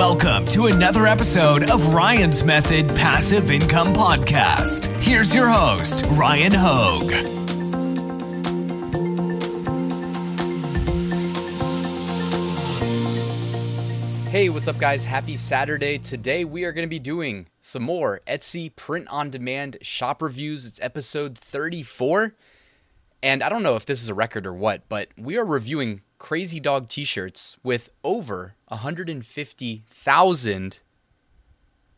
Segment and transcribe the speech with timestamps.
[0.00, 4.86] Welcome to another episode of Ryan's Method Passive Income Podcast.
[5.04, 7.10] Here's your host, Ryan Hogue.
[14.30, 15.04] Hey, what's up, guys?
[15.04, 15.98] Happy Saturday.
[15.98, 20.64] Today we are going to be doing some more Etsy print on demand shop reviews.
[20.66, 22.34] It's episode 34.
[23.22, 26.00] And I don't know if this is a record or what, but we are reviewing
[26.20, 30.78] Crazy Dog t shirts with over 150,000.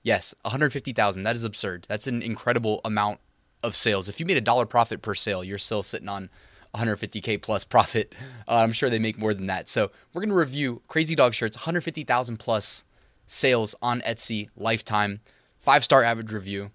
[0.02, 1.22] Yes, 150,000.
[1.24, 1.84] That is absurd.
[1.88, 3.18] That's an incredible amount
[3.62, 4.08] of sales.
[4.08, 6.30] If you made a dollar profit per sale, you're still sitting on
[6.74, 8.14] 150k plus profit.
[8.48, 9.68] Uh, I'm sure they make more than that.
[9.68, 12.84] So we're gonna review Crazy Dog shirts, 150,000 plus
[13.26, 15.20] sales on Etsy lifetime,
[15.56, 16.70] five star average review.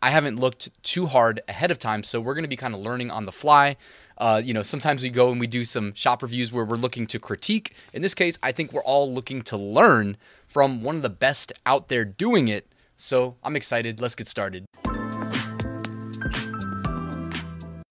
[0.00, 3.10] I haven't looked too hard ahead of time, so we're gonna be kind of learning
[3.10, 3.76] on the fly.
[4.16, 7.06] Uh, you know, sometimes we go and we do some shop reviews where we're looking
[7.08, 7.74] to critique.
[7.92, 10.16] In this case, I think we're all looking to learn
[10.46, 12.66] from one of the best out there doing it.
[12.96, 14.00] So I'm excited.
[14.00, 14.66] Let's get started.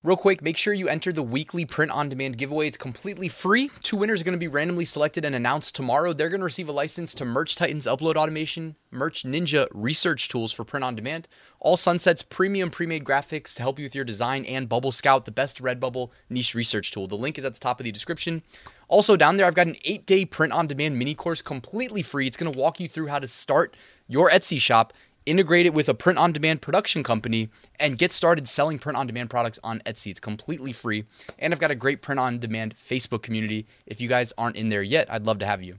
[0.08, 2.66] Real quick, make sure you enter the weekly print on demand giveaway.
[2.66, 3.70] It's completely free.
[3.82, 6.14] Two winners are going to be randomly selected and announced tomorrow.
[6.14, 10.54] They're going to receive a license to Merch Titans upload automation, Merch Ninja research tools
[10.54, 11.28] for print on demand,
[11.60, 15.26] all Sunsets premium pre made graphics to help you with your design, and Bubble Scout,
[15.26, 17.10] the best Redbubble niche research tool.
[17.10, 18.44] The link is at the top of the description.
[18.88, 22.28] Also, down there, I've got an eight day print on demand mini course completely free.
[22.28, 23.76] It's going to walk you through how to start
[24.08, 24.94] your Etsy shop
[25.28, 29.06] integrate it with a print on demand production company, and get started selling print on
[29.06, 30.08] demand products on Etsy.
[30.08, 31.04] It's completely free.
[31.38, 33.68] And I've got a great print on demand Facebook community.
[33.86, 35.78] If you guys aren't in there yet, I'd love to have you.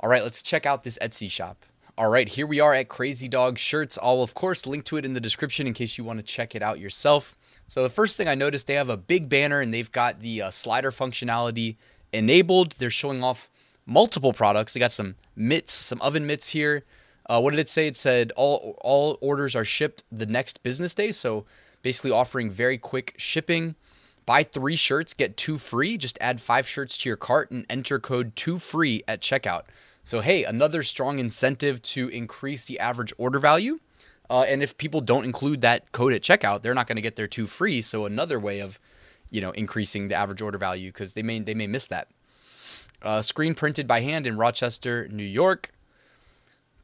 [0.00, 1.64] All right, let's check out this Etsy shop.
[1.98, 3.98] All right, here we are at Crazy Dog Shirts.
[4.02, 6.54] I'll, of course, link to it in the description in case you want to check
[6.54, 7.36] it out yourself.
[7.68, 10.42] So, the first thing I noticed, they have a big banner and they've got the
[10.42, 11.76] uh, slider functionality
[12.12, 12.72] enabled.
[12.72, 13.50] They're showing off
[13.86, 14.74] multiple products.
[14.74, 16.84] They got some mitts, some oven mitts here.
[17.28, 17.86] Uh, what did it say?
[17.86, 21.10] It said all all orders are shipped the next business day.
[21.12, 21.44] So
[21.82, 23.74] basically offering very quick shipping.
[24.24, 25.96] Buy three shirts, get two free.
[25.96, 29.62] Just add five shirts to your cart and enter code two free at checkout.
[30.02, 33.78] So hey, another strong incentive to increase the average order value.
[34.28, 37.14] Uh, and if people don't include that code at checkout, they're not going to get
[37.16, 37.80] their two free.
[37.80, 38.80] So another way of,
[39.30, 42.08] you know, increasing the average order value because they may they may miss that.
[43.02, 45.70] Uh, screen printed by hand in Rochester, New York.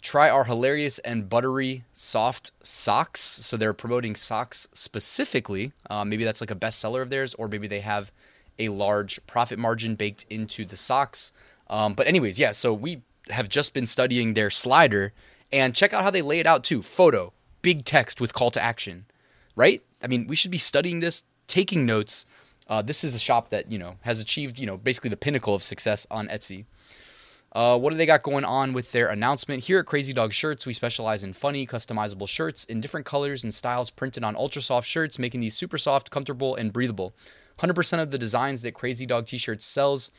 [0.02, 3.20] Try our hilarious and buttery soft socks.
[3.20, 5.72] So they're promoting socks specifically.
[5.88, 8.12] Uh, maybe that's like a bestseller of theirs, or maybe they have
[8.58, 11.32] a large profit margin baked into the socks.
[11.70, 15.12] Um, but, anyways, yeah, so we have just been studying their slider
[15.52, 16.82] and check out how they lay it out too.
[16.82, 17.32] Photo,
[17.62, 19.06] big text with call to action,
[19.54, 19.82] right?
[20.02, 22.26] I mean, we should be studying this, taking notes.
[22.68, 25.54] Uh, this is a shop that, you know, has achieved, you know, basically the pinnacle
[25.54, 26.64] of success on Etsy.
[27.54, 29.64] Uh, what do they got going on with their announcement?
[29.64, 33.52] Here at Crazy Dog Shirts, we specialize in funny, customizable shirts in different colors and
[33.52, 37.12] styles printed on ultra soft shirts, making these super soft, comfortable, and breathable.
[37.58, 40.10] 100% of the designs that Crazy Dog t shirts sells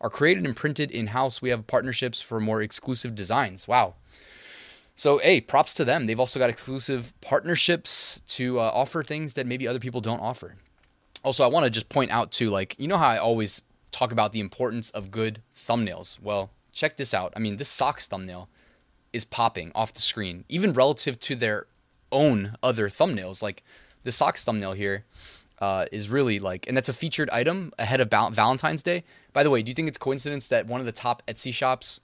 [0.00, 1.40] are created and printed in house.
[1.40, 3.68] We have partnerships for more exclusive designs.
[3.68, 3.94] Wow.
[4.96, 6.06] So, hey, props to them.
[6.06, 10.56] They've also got exclusive partnerships to uh, offer things that maybe other people don't offer.
[11.24, 13.62] Also, I want to just point out, too, like, you know how I always
[13.92, 16.20] talk about the importance of good thumbnails?
[16.20, 17.32] Well, check this out.
[17.36, 18.48] I mean, this socks thumbnail
[19.12, 21.66] is popping off the screen, even relative to their
[22.12, 23.42] own other thumbnails.
[23.42, 23.62] Like
[24.04, 25.04] the socks thumbnail here
[25.60, 29.04] uh, is really like, and that's a featured item ahead of Valentine's Day.
[29.32, 32.00] By the way, do you think it's coincidence that one of the top Etsy shops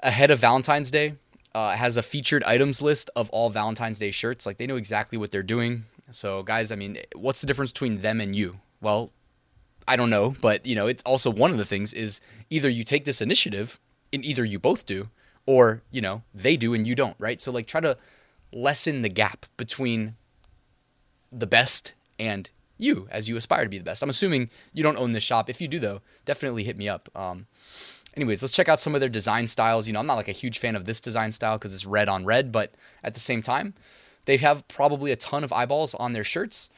[0.00, 1.14] ahead of Valentine's Day
[1.54, 4.46] uh, has a featured items list of all Valentine's Day shirts?
[4.46, 5.84] Like they know exactly what they're doing.
[6.10, 8.60] So, guys, I mean, what's the difference between them and you?
[8.80, 9.12] Well,
[9.88, 12.84] I don't know, but you know, it's also one of the things is either you
[12.84, 13.80] take this initiative
[14.12, 15.08] and either you both do
[15.46, 17.40] or, you know, they do and you don't, right?
[17.40, 17.96] So like try to
[18.52, 20.14] lessen the gap between
[21.32, 24.02] the best and you as you aspire to be the best.
[24.02, 25.48] I'm assuming you don't own this shop.
[25.48, 27.08] If you do though, definitely hit me up.
[27.14, 27.46] Um,
[28.14, 29.86] anyways, let's check out some of their design styles.
[29.86, 32.08] You know, I'm not like a huge fan of this design style because it's red
[32.08, 33.72] on red, but at the same time,
[34.26, 36.68] they have probably a ton of eyeballs on their shirts.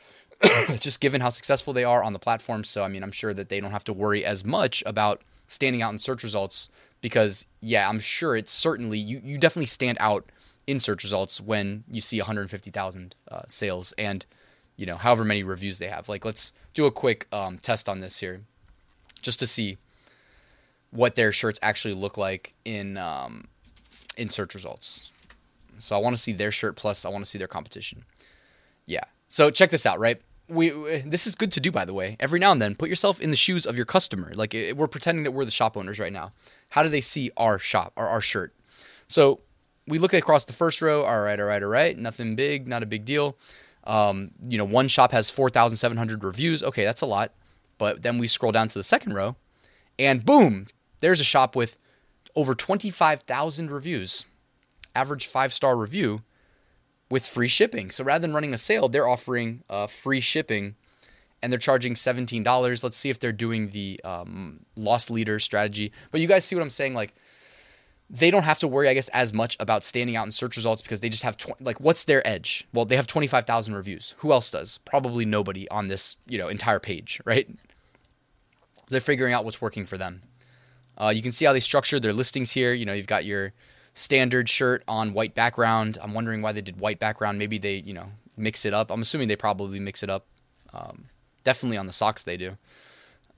[0.79, 2.65] just given how successful they are on the platform.
[2.65, 5.83] So, I mean, I'm sure that they don't have to worry as much about standing
[5.83, 6.69] out in search results
[7.01, 10.31] because, yeah, I'm sure it's certainly, you, you definitely stand out
[10.67, 14.25] in search results when you see 150,000 uh, sales and,
[14.77, 16.09] you know, however many reviews they have.
[16.09, 18.43] Like, let's do a quick um, test on this here
[19.23, 19.79] just to see
[20.91, 23.49] what their shirts actually look like in um,
[24.17, 25.13] in search results.
[25.79, 28.05] So I want to see their shirt plus I want to see their competition.
[28.87, 29.05] Yeah.
[29.29, 30.21] So check this out, right?
[30.51, 30.71] We
[31.07, 33.31] this is good to do by the way every now and then put yourself in
[33.31, 36.33] the shoes of your customer like we're pretending that we're the shop owners right now
[36.71, 38.53] how do they see our shop or our shirt
[39.09, 39.41] So
[39.89, 41.03] we look across the first row.
[41.05, 41.99] All right, all right, all right.
[41.99, 43.37] Nothing big, not a big deal.
[43.85, 46.63] Um, you know, one shop has 4,700 reviews.
[46.63, 47.33] Okay, that's a lot.
[47.77, 49.37] But then we scroll down to the second row,
[49.99, 50.67] and boom,
[51.01, 51.79] there's a shop with
[52.37, 54.27] over 25,000 reviews,
[54.95, 56.23] average five star review
[57.11, 57.91] with free shipping.
[57.91, 60.77] So rather than running a sale, they're offering uh, free shipping
[61.43, 62.83] and they're charging $17.
[62.83, 65.93] Let's see if they're doing the um, loss leader strategy.
[66.11, 66.95] But you guys see what I'm saying?
[66.95, 67.15] Like,
[68.09, 70.83] they don't have to worry, I guess, as much about standing out in search results
[70.83, 72.67] because they just have tw- like, what's their edge?
[72.75, 74.17] Well, they have 25,000 reviews.
[74.19, 74.79] Who else does?
[74.79, 77.49] Probably nobody on this, you know, entire page, right?
[78.89, 80.23] They're figuring out what's working for them.
[80.99, 82.73] Uh, you can see how they structured their listings here.
[82.73, 83.53] You know, you've got your
[83.95, 85.99] standard shirt on white background.
[86.03, 87.39] I'm wondering why they did white background.
[87.39, 88.07] Maybe they, you know,
[88.37, 88.91] mix it up.
[88.91, 90.27] I'm assuming they probably mix it up.
[90.73, 91.07] Um,
[91.45, 92.57] definitely on the socks they do.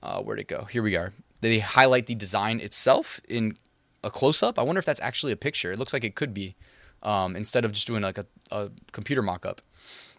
[0.01, 0.65] Uh, where'd it go?
[0.65, 1.13] Here we are.
[1.41, 3.57] They highlight the design itself in
[4.03, 4.59] a close up.
[4.59, 5.71] I wonder if that's actually a picture.
[5.71, 6.55] It looks like it could be
[7.01, 9.61] um, instead of just doing like a, a computer mock up.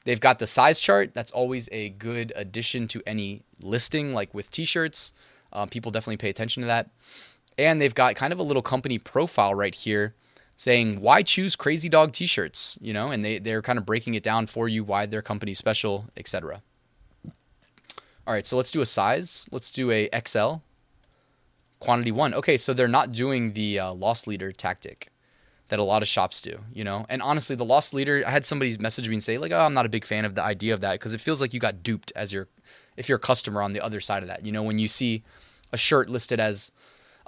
[0.04, 1.14] They've got the size chart.
[1.14, 5.12] That's always a good addition to any listing, like with t shirts.
[5.52, 6.90] Um, people definitely pay attention to that.
[7.56, 10.14] And they've got kind of a little company profile right here
[10.56, 12.78] saying why choose crazy dog t-shirts?
[12.80, 15.58] You know and they, they're kind of breaking it down for you why their company's
[15.58, 16.62] special etc
[18.26, 19.48] all right so let's do a size.
[19.52, 20.56] Let's do a xl
[21.80, 22.34] quantity one.
[22.34, 25.10] Okay so they're not doing the uh, loss leader tactic
[25.68, 27.04] that a lot of shops do you know?
[27.08, 29.74] And honestly the loss leader i had somebody message me and say like oh i'm
[29.74, 31.82] not a big fan of the idea of that because it feels like you got
[31.82, 32.48] duped as your
[32.96, 34.62] if you're a customer on the other side of that you know?
[34.62, 35.22] When you see
[35.72, 36.72] a shirt listed as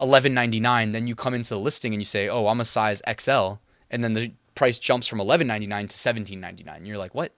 [0.00, 3.54] 11.99 then you come into the listing and you say oh i'm a size xl
[3.90, 7.32] and then the price jumps from 11.99 to 17.99 and you're like what?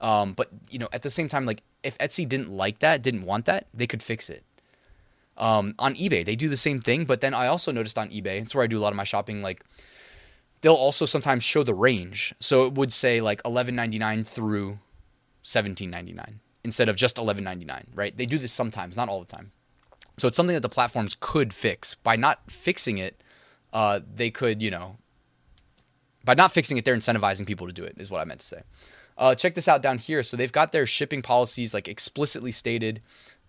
[0.00, 3.22] Um, but you know at the same time like if etsy didn't like that didn't
[3.22, 4.44] want that they could fix it.
[5.36, 8.40] Um, on ebay they do the same thing but then i also noticed on ebay
[8.40, 9.62] it's where i do a lot of my shopping like
[10.60, 12.34] they'll also sometimes show the range.
[12.40, 14.78] So it would say like 11.99 through
[15.44, 18.16] 17.99 instead of just 11.99 right?
[18.16, 19.52] They do this sometimes not all the time
[20.20, 21.94] so it's something that the platforms could fix.
[21.94, 23.22] By not fixing it,
[23.72, 24.96] uh, they could, you know,
[26.24, 28.46] by not fixing it, they're incentivizing people to do it, is what I meant to
[28.46, 28.62] say.
[29.16, 30.22] Uh, check this out down here.
[30.22, 33.00] So they've got their shipping policies like explicitly stated.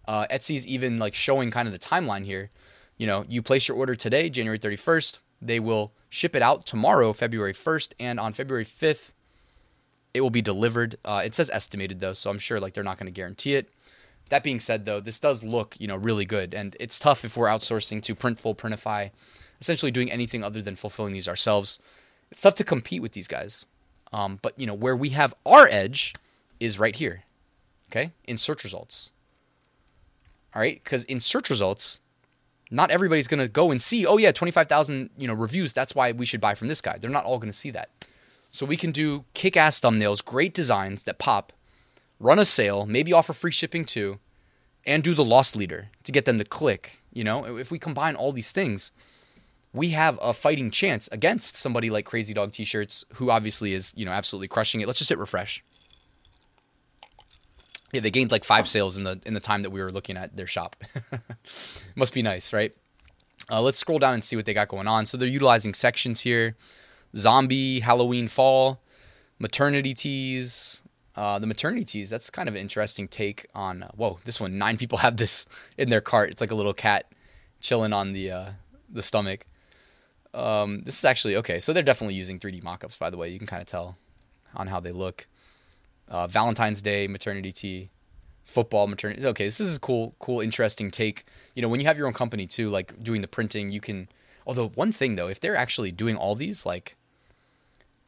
[0.08, 2.50] Uh, Etsy's even like showing kind of the timeline here.
[2.98, 5.20] You know, you place your order today, January 31st.
[5.42, 9.14] They will ship it out tomorrow, February 1st, and on February 5th,
[10.14, 10.98] it will be delivered.
[11.06, 13.70] Uh, it says estimated though, so I'm sure like they're not going to guarantee it.
[14.30, 17.36] That being said, though, this does look you know really good, and it's tough if
[17.36, 19.12] we're outsourcing to Printful, Printify,
[19.60, 21.80] essentially doing anything other than fulfilling these ourselves.
[22.32, 23.66] It's tough to compete with these guys.
[24.14, 26.14] Um, but you know where we have our edge
[26.60, 27.24] is right here,
[27.92, 29.12] okay, in search results.
[30.56, 32.00] All right, because in search results,
[32.72, 34.06] not everybody's gonna go and see.
[34.06, 35.74] Oh yeah, twenty five thousand you know reviews.
[35.74, 36.98] That's why we should buy from this guy.
[36.98, 37.90] They're not all gonna see that.
[38.52, 41.54] So we can do kick ass thumbnails, great designs that pop,
[42.20, 44.20] run a sale, maybe offer free shipping too,
[44.86, 47.02] and do the loss leader to get them to click.
[47.12, 48.92] You know, if we combine all these things,
[49.74, 54.06] we have a fighting chance against somebody like Crazy Dog T-shirts, who obviously is you
[54.06, 54.88] know absolutely crushing it.
[54.88, 55.64] Let's just hit refresh.
[57.92, 60.18] Yeah, they gained like five sales in the in the time that we were looking
[60.18, 60.76] at their shop.
[61.96, 62.76] Must be nice, right?
[63.52, 65.06] Uh, let's scroll down and see what they got going on.
[65.08, 66.56] So they're utilizing sections here:
[67.16, 68.82] zombie, Halloween, fall,
[69.40, 70.84] maternity tees,
[71.20, 73.84] uh, the maternity tees, that's kind of an interesting take on.
[73.84, 75.46] Uh, whoa, this one, nine people have this
[75.78, 76.30] in their cart.
[76.30, 77.12] It's like a little cat
[77.60, 78.46] chilling on the uh,
[78.90, 79.46] the stomach.
[80.34, 81.60] Um, this is actually okay.
[81.60, 83.28] So they're definitely using 3D mockups, by the way.
[83.28, 83.98] You can kind of tell
[84.56, 85.28] on how they look.
[86.08, 87.90] Uh, Valentine's Day maternity tee,
[88.46, 89.26] football maternity.
[89.26, 91.26] Okay, this is a cool, cool, interesting take.
[91.54, 94.08] You know, when you have your own company too, like doing the printing, you can.
[94.48, 96.96] Although one thing though, if they're actually doing all these, like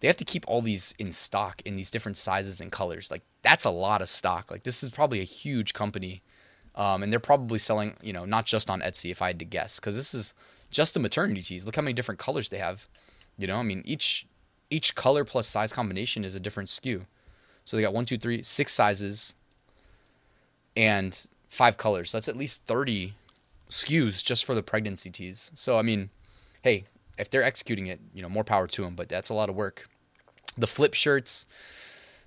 [0.02, 3.10] they have to keep all these in stock in these different sizes and colors.
[3.10, 4.52] Like that's a lot of stock.
[4.52, 6.22] Like this is probably a huge company,
[6.76, 9.46] um, and they're probably selling you know not just on Etsy if I had to
[9.46, 10.34] guess because this is
[10.72, 11.66] just the maternity tees.
[11.66, 12.88] Look how many different colors they have.
[13.38, 14.26] You know, I mean each
[14.72, 17.06] each color plus size combination is a different SKU.
[17.64, 19.36] So they got one, two, three, six sizes,
[20.76, 22.10] and five colors.
[22.10, 23.14] So that's at least thirty
[23.70, 25.52] SKUs just for the pregnancy tees.
[25.54, 26.10] So I mean,
[26.64, 26.86] hey,
[27.20, 28.96] if they're executing it, you know, more power to them.
[28.96, 29.88] But that's a lot of work.
[30.58, 31.46] The flip shirts,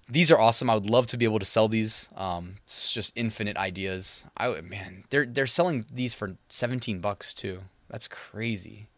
[0.09, 0.69] these are awesome.
[0.71, 2.09] I would love to be able to sell these.
[2.17, 4.27] Um, it's just infinite ideas.
[4.37, 7.61] I man, they're they're selling these for 17 bucks too.
[7.89, 8.89] That's crazy.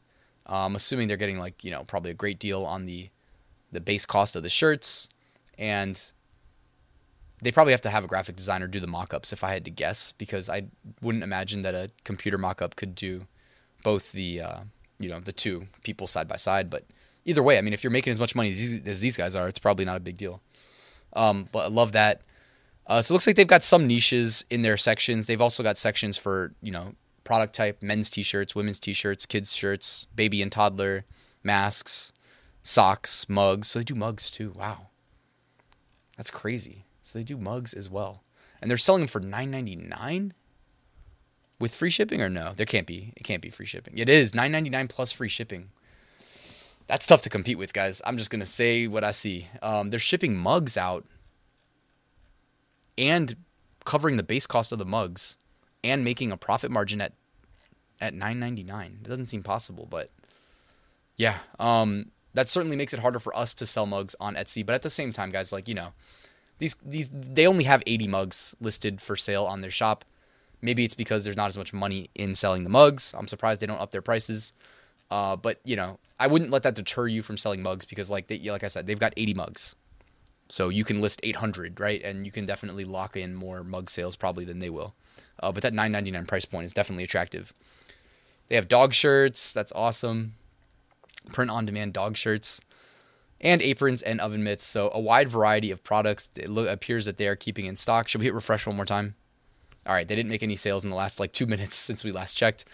[0.47, 3.11] I'm um, assuming they're getting like you know probably a great deal on the
[3.73, 5.09] the base cost of the shirts,
[5.59, 6.00] and
[7.42, 9.71] they probably have to have a graphic designer do the mock-ups if I had to
[9.71, 10.64] guess because I
[11.02, 13.26] wouldn't imagine that a computer mock-up could do
[13.83, 14.61] both the uh,
[14.99, 16.85] you know the two people side by side, but
[17.26, 19.59] either way, I mean, if you're making as much money as these, guys are, it's
[19.59, 20.40] probably not a big deal.
[21.12, 22.23] Um, but I love that.
[22.87, 25.26] Uh, so it looks like they've got some niches in their sections.
[25.26, 30.06] They've also got sections for you know product type, men's t-shirts, women's t-shirts, kids shirts,
[30.14, 31.04] baby and toddler,
[31.42, 32.12] masks,
[32.62, 33.68] socks, mugs.
[33.68, 34.52] So they do mugs too.
[34.54, 34.88] Wow,
[36.16, 36.85] that's crazy.
[37.02, 38.23] So they do mugs as well,
[38.62, 40.33] and they're selling them for nine ninety nine
[41.59, 42.52] with free shipping or no?
[42.54, 43.12] There can't be.
[43.16, 43.99] It can't be free shipping.
[43.99, 45.71] It is nine ninety nine plus free shipping.
[46.87, 48.00] That's tough to compete with, guys.
[48.05, 49.49] I'm just gonna say what I see.
[49.62, 51.05] Um, they're shipping mugs out
[52.97, 53.35] and
[53.85, 55.37] covering the base cost of the mugs
[55.83, 57.12] and making a profit margin at
[58.00, 58.87] at 9.99.
[58.87, 60.11] It doesn't seem possible, but
[61.16, 64.64] yeah, um, that certainly makes it harder for us to sell mugs on Etsy.
[64.64, 65.93] But at the same time, guys, like you know,
[66.59, 70.05] these these they only have 80 mugs listed for sale on their shop.
[70.62, 73.14] Maybe it's because there's not as much money in selling the mugs.
[73.16, 74.52] I'm surprised they don't up their prices.
[75.10, 78.26] Uh, but you know, I wouldn't let that deter you from selling mugs because, like
[78.26, 79.76] they, like I said, they've got 80 mugs,
[80.48, 82.02] so you can list 800, right?
[82.02, 84.94] And you can definitely lock in more mug sales probably than they will.
[85.40, 87.52] Uh, but that 9.99 price point is definitely attractive.
[88.48, 89.52] They have dog shirts.
[89.52, 90.34] That's awesome.
[91.32, 92.60] Print on demand dog shirts
[93.40, 94.64] and aprons and oven mitts.
[94.64, 96.30] So a wide variety of products.
[96.36, 98.08] It lo- appears that they are keeping in stock.
[98.08, 99.14] Should we hit refresh one more time?
[99.86, 102.12] All right, they didn't make any sales in the last like two minutes since we
[102.12, 102.64] last checked.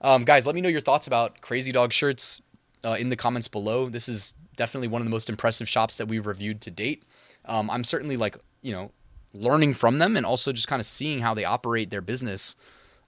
[0.00, 2.42] Um, guys, let me know your thoughts about Crazy Dog shirts
[2.84, 3.88] uh, in the comments below.
[3.88, 7.02] This is definitely one of the most impressive shops that we've reviewed to date.
[7.44, 8.92] Um, I'm certainly like, you know,
[9.32, 12.56] learning from them and also just kind of seeing how they operate their business.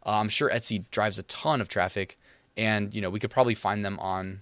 [0.04, 2.16] Uh, I'm sure Etsy drives a ton of traffic,
[2.57, 4.40] and you know we could probably find them on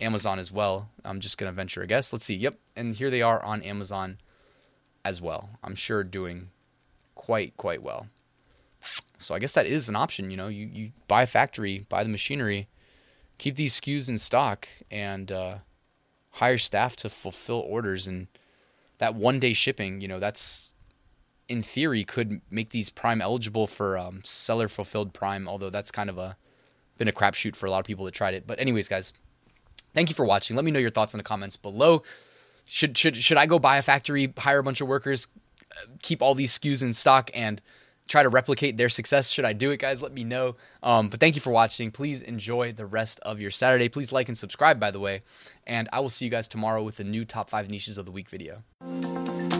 [0.00, 0.88] Amazon as well.
[1.04, 2.12] I'm just gonna venture a guess.
[2.12, 2.36] Let's see.
[2.36, 4.18] Yep, and here they are on Amazon
[5.04, 5.50] as well.
[5.64, 6.50] I'm sure doing
[7.14, 8.06] quite quite well.
[9.18, 10.30] So I guess that is an option.
[10.30, 12.68] You know, you you buy a factory, buy the machinery,
[13.38, 15.58] keep these SKUs in stock, and uh,
[16.30, 18.06] hire staff to fulfill orders.
[18.06, 18.28] And
[18.98, 20.72] that one day shipping, you know, that's
[21.48, 25.48] in theory could make these Prime eligible for um, seller fulfilled Prime.
[25.48, 26.36] Although that's kind of a
[26.96, 28.46] been a crapshoot for a lot of people that tried it.
[28.46, 29.12] But anyways, guys,
[29.94, 30.54] thank you for watching.
[30.54, 32.02] Let me know your thoughts in the comments below.
[32.64, 35.26] Should should should I go buy a factory, hire a bunch of workers,
[36.02, 37.60] keep all these SKUs in stock, and
[38.10, 39.30] try to replicate their success.
[39.30, 40.02] Should I do it, guys?
[40.02, 40.56] Let me know.
[40.82, 41.90] Um, but thank you for watching.
[41.90, 43.88] Please enjoy the rest of your Saturday.
[43.88, 45.22] Please like and subscribe, by the way.
[45.66, 48.12] And I will see you guys tomorrow with a new top five niches of the
[48.12, 49.59] week video.